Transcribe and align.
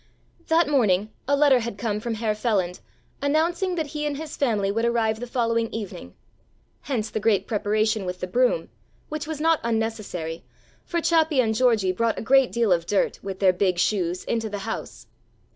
That 0.47 0.67
morning 0.67 1.11
a 1.27 1.35
letter 1.35 1.59
had 1.59 1.77
come 1.77 1.99
from 1.99 2.15
Herr 2.15 2.33
Feland 2.33 2.79
announcing 3.21 3.75
that 3.75 3.85
he 3.85 4.07
and 4.07 4.17
his 4.17 4.35
family 4.35 4.71
would 4.71 4.83
arrive 4.83 5.19
the 5.19 5.27
following 5.27 5.71
evening,—hence 5.71 7.11
the 7.11 7.19
great 7.19 7.45
preparation 7.45 8.03
with 8.03 8.19
the 8.19 8.25
broom, 8.25 8.69
which 9.09 9.27
was 9.27 9.39
not 9.39 9.59
unnecessary, 9.61 10.43
for 10.85 11.01
Chappi 11.01 11.39
and 11.39 11.53
Georgie 11.53 11.91
brought 11.91 12.17
a 12.17 12.23
great 12.23 12.51
deal 12.51 12.71
of 12.71 12.87
dirt, 12.87 13.19
with 13.23 13.37
their 13.37 13.53
big 13.53 13.77
shoes, 13.77 14.23
into 14.23 14.49
the 14.49 14.57
house. 14.65 15.05